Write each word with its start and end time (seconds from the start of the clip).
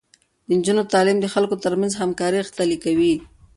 د 0.47 0.49
نجونو 0.59 0.83
تعليم 0.93 1.17
د 1.21 1.25
خلکو 1.33 1.55
ترمنځ 1.65 1.91
همکاري 2.01 2.37
غښتلې 2.45 2.77
کوي. 2.85 3.13